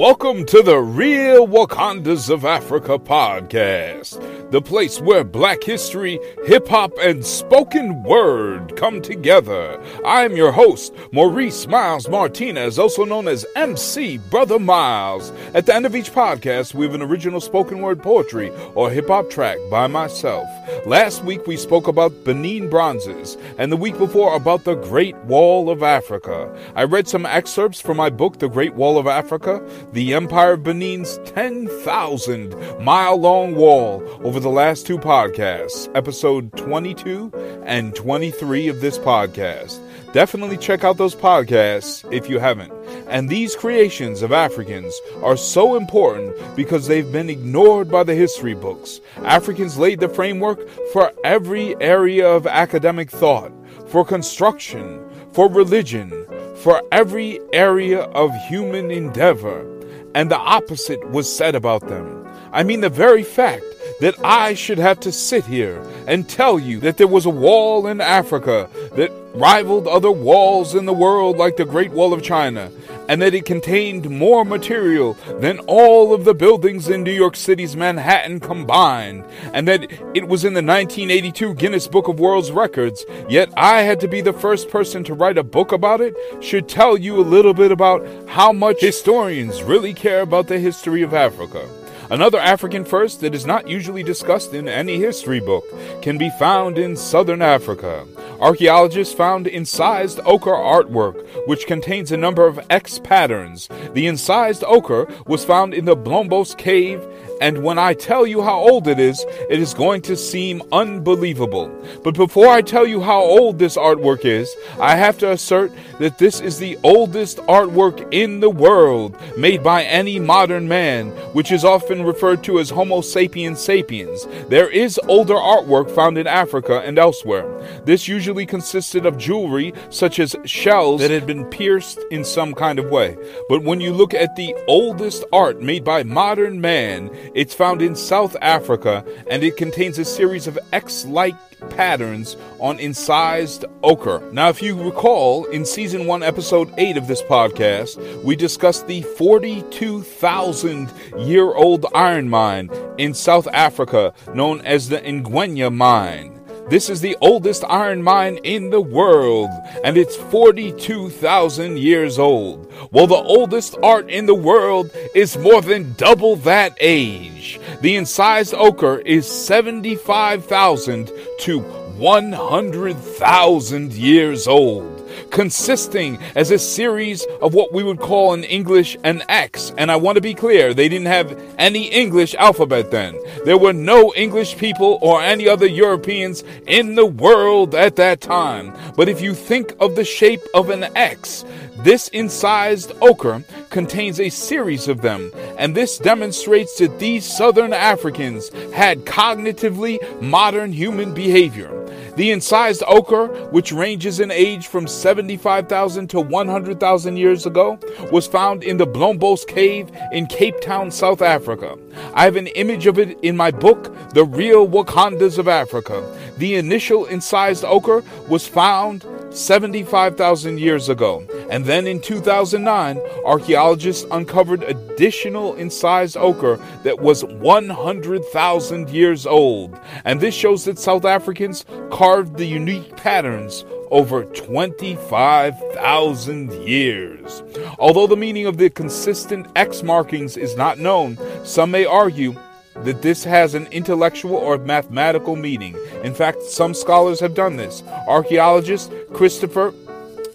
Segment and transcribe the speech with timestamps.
[0.00, 6.92] Welcome to the Real Wakandas of Africa podcast, the place where black history, hip hop,
[7.02, 9.78] and spoken word come together.
[10.06, 15.32] I'm your host, Maurice Miles Martinez, also known as MC Brotha Miles.
[15.52, 19.08] At the end of each podcast, we have an original spoken word poetry or hip
[19.08, 20.48] hop track by myself.
[20.86, 25.68] Last week, we spoke about Benin bronzes, and the week before, about the Great Wall
[25.68, 26.50] of Africa.
[26.74, 29.60] I read some excerpts from my book, The Great Wall of Africa
[29.92, 37.32] the Empire of Benin's 10,000 mile long wall over the last two podcasts, episode 22
[37.64, 39.80] and 23 of this podcast.
[40.12, 42.72] Definitely check out those podcasts if you haven't.
[43.08, 44.94] And these creations of Africans
[45.24, 49.00] are so important because they've been ignored by the history books.
[49.24, 53.52] Africans laid the framework for every area of academic thought,
[53.88, 56.12] for construction, for religion,
[56.56, 59.79] for every area of human endeavor
[60.14, 62.26] and the opposite was said about them.
[62.52, 63.64] I mean, the very fact
[64.00, 67.86] that I should have to sit here and tell you that there was a wall
[67.86, 72.70] in Africa that rivaled other walls in the world, like the Great Wall of China,
[73.10, 77.74] and that it contained more material than all of the buildings in New York City's
[77.74, 79.82] Manhattan combined, and that
[80.14, 84.20] it was in the 1982 Guinness Book of World's Records, yet I had to be
[84.20, 87.72] the first person to write a book about it, should tell you a little bit
[87.72, 91.68] about how much historians really care about the history of Africa.
[92.10, 95.64] Another African first that is not usually discussed in any history book
[96.00, 98.06] can be found in southern Africa.
[98.40, 103.68] Archaeologists found incised ochre artwork, which contains a number of X patterns.
[103.92, 107.06] The incised ochre was found in the Blombos cave
[107.40, 111.70] and when I tell you how old it is, it is going to seem unbelievable.
[112.04, 116.18] But before I tell you how old this artwork is, I have to assert that
[116.18, 121.64] this is the oldest artwork in the world made by any modern man, which is
[121.64, 124.26] often referred to as Homo sapiens sapiens.
[124.48, 127.46] There is older artwork found in Africa and elsewhere.
[127.84, 132.78] This usually consisted of jewelry such as shells that had been pierced in some kind
[132.78, 133.16] of way.
[133.48, 137.94] But when you look at the oldest art made by modern man, it's found in
[137.94, 141.34] South Africa and it contains a series of X like
[141.70, 144.22] patterns on incised ochre.
[144.32, 149.02] Now, if you recall, in season 1, episode 8 of this podcast, we discussed the
[149.02, 156.39] 42,000 year old iron mine in South Africa known as the Ngwenya mine.
[156.70, 159.50] This is the oldest iron mine in the world,
[159.82, 162.72] and it's 42,000 years old.
[162.90, 167.58] While the oldest art in the world is more than double that age.
[167.80, 174.99] The incised ochre is 75,000 to 100,000 years old
[175.30, 179.72] consisting as a series of what we would call in English an X.
[179.78, 183.18] And I want to be clear, they didn't have any English alphabet then.
[183.44, 188.72] There were no English people or any other Europeans in the world at that time.
[188.96, 191.44] But if you think of the shape of an X,
[191.78, 198.50] this incised ochre contains a series of them, and this demonstrates that these southern Africans
[198.74, 201.79] had cognitively modern human behavior.
[202.16, 207.78] The incised ochre, which ranges in age from 75,000 to 100,000 years ago,
[208.10, 211.76] was found in the Blombos Cave in Cape Town, South Africa.
[212.14, 216.04] I have an image of it in my book, The Real Wakandas of Africa.
[216.38, 221.24] The initial incised ochre was found 75,000 years ago.
[221.50, 229.78] And then in 2009, archaeologists uncovered additional incised ochre that was 100,000 years old.
[230.04, 237.42] And this shows that South Africans carved the unique patterns over 25,000 years.
[237.78, 242.36] Although the meaning of the consistent X markings is not known, some may argue
[242.84, 245.76] that this has an intellectual or mathematical meaning.
[246.02, 247.82] In fact, some scholars have done this.
[248.08, 249.74] Archaeologist Christopher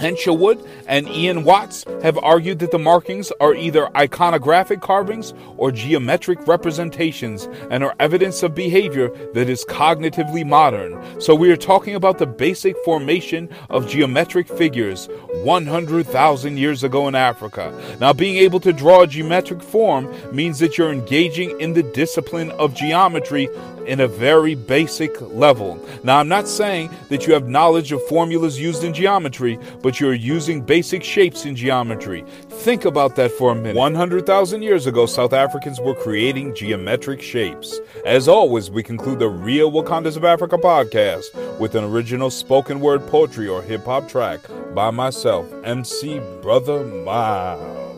[0.00, 6.46] Henshilwood and Ian Watts have argued that the markings are either iconographic carvings or geometric
[6.48, 11.20] representations and are evidence of behavior that is cognitively modern.
[11.20, 15.08] So we are talking about the basic formation of geometric figures
[15.44, 17.78] 100,000 years ago in Africa.
[18.00, 22.50] Now, being able to draw a geometric form means that you're engaging in the discipline
[22.52, 23.48] of geometry
[23.86, 25.84] in a very basic level.
[26.04, 30.12] Now, I'm not saying that you have knowledge of formulas used in geometry, but you're
[30.12, 32.22] using basic shapes in geometry.
[32.48, 33.76] Think about that for a minute.
[33.76, 37.80] 100,000 years ago, South Africans were creating geometric shapes.
[38.04, 43.06] As always, we conclude the Real Wakandas of Africa podcast with an original spoken word
[43.06, 44.40] poetry or hip hop track
[44.74, 47.90] by myself, MC Brotha Miles.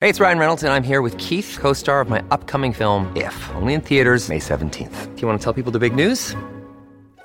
[0.00, 3.10] Hey, it's Ryan Reynolds, and I'm here with Keith, co star of my upcoming film,
[3.16, 5.14] If, only in theaters, May 17th.
[5.14, 6.34] Do you want to tell people the big news?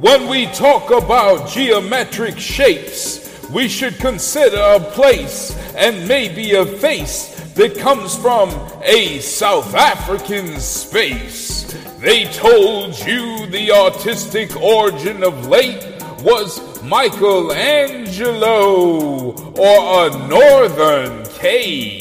[0.00, 7.38] When we talk about geometric shapes, we should consider a place and maybe a face
[7.52, 8.48] that comes from
[8.82, 11.70] a South African space.
[11.98, 15.84] They told you the artistic origin of late
[16.22, 18.32] was Michelangelo
[19.52, 22.00] or a northern cave.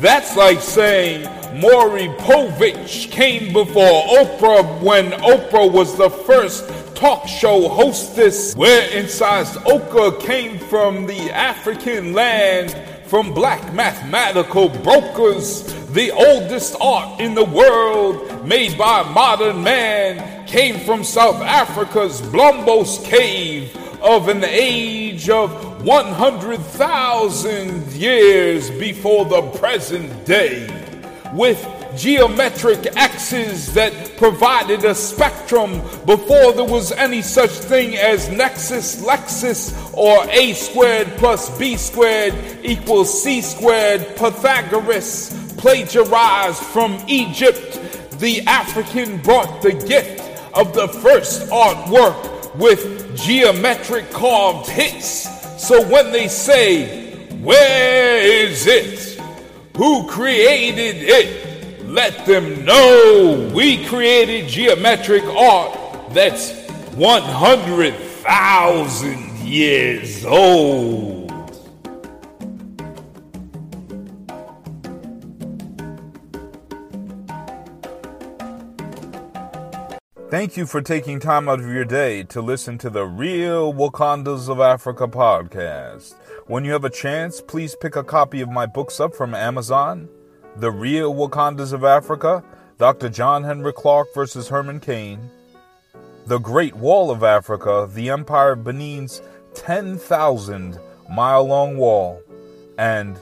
[0.00, 7.68] That's like saying Maury Povich came before Oprah when Oprah was the first talk show
[7.68, 8.54] hostess.
[8.54, 12.76] Where incised ochre came from the African land
[13.06, 15.62] from black mathematical brokers.
[15.92, 23.02] The oldest art in the world made by modern man came from South Africa's Blombos
[23.04, 30.77] cave of an age of 100,000 years before the present day.
[31.32, 31.66] With
[31.96, 39.74] geometric axes that provided a spectrum before there was any such thing as nexus, lexus,
[39.94, 44.00] or a squared plus b squared equals c squared.
[44.16, 47.80] Pythagoras plagiarized from Egypt.
[48.18, 50.20] The African brought the gift
[50.54, 55.28] of the first artwork with geometric carved hits.
[55.62, 59.17] So when they say, Where is it?
[59.78, 61.48] Who created it?
[61.88, 66.52] let them know we created geometric art that's
[66.94, 71.16] 100,000 years old.
[80.30, 84.50] Thank you for taking time out of your day to listen to the Real Wakandas
[84.50, 86.14] of Africa podcast.
[86.48, 90.08] When you have a chance, please pick a copy of my books up from Amazon
[90.56, 92.42] The Real Wakandas of Africa,
[92.78, 93.10] Dr.
[93.10, 95.30] John Henrik Clarke versus Herman Cain,
[96.24, 99.20] The Great Wall of Africa, The Empire of Benin's
[99.56, 102.22] 10,000 mile long wall,
[102.78, 103.18] and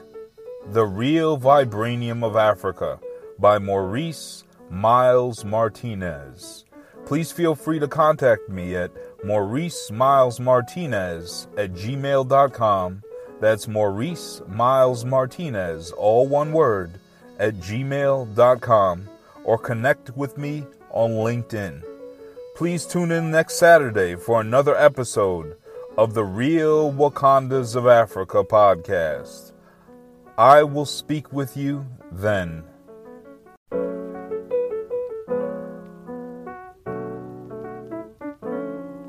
[0.71, 3.00] The Real Vibranium of Africa
[3.40, 6.64] by Maurice Miles Martinez.
[7.06, 8.92] Please feel free to contact me at
[9.25, 13.02] Maurice Miles Martinez at gmail.com.
[13.40, 16.93] That's Maurice Miles Martinez, all one word,
[17.38, 19.09] at gmail.com,
[19.45, 21.83] or connect with me on LinkedIn.
[22.55, 25.57] Please tune in next Saturday for another episode
[25.99, 29.52] of the Real Wakandas of Africa podcast.
[30.38, 32.64] I will speak with you then.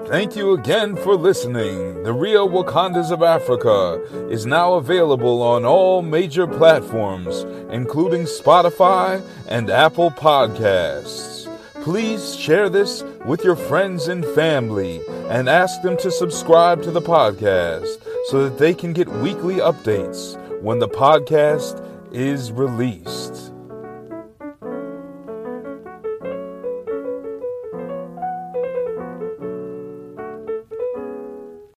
[0.08, 2.04] Thank you again for listening.
[2.04, 9.70] The Real Wakandas of Africa is now available on all major platforms, including Spotify and
[9.70, 11.54] Apple Podcasts.
[11.84, 17.02] Please share this with your friends and family and ask them to subscribe to the
[17.02, 21.84] podcast so that they can get weekly updates when the podcast
[22.14, 23.37] is released.